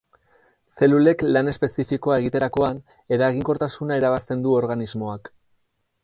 [0.77, 2.79] Zelulek lan espezifikoa egiterakoan,
[3.17, 5.31] eraginkortasuna irabazten du organismoak.